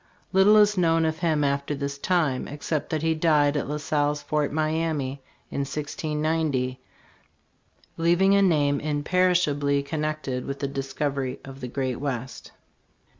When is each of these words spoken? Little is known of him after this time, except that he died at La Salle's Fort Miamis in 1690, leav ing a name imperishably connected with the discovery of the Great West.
Little 0.33 0.57
is 0.57 0.79
known 0.79 1.05
of 1.05 1.19
him 1.19 1.43
after 1.43 1.75
this 1.75 1.99
time, 1.99 2.47
except 2.47 2.89
that 2.89 3.03
he 3.03 3.13
died 3.13 3.55
at 3.55 3.69
La 3.69 3.77
Salle's 3.77 4.19
Fort 4.23 4.51
Miamis 4.51 5.19
in 5.51 5.59
1690, 5.59 6.81
leav 7.99 8.19
ing 8.21 8.33
a 8.33 8.41
name 8.41 8.79
imperishably 8.79 9.83
connected 9.83 10.45
with 10.47 10.57
the 10.57 10.67
discovery 10.67 11.39
of 11.45 11.61
the 11.61 11.67
Great 11.67 11.97
West. 11.97 12.49